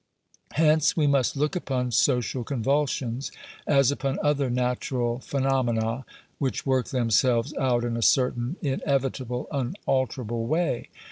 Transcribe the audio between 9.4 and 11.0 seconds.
unalterable way.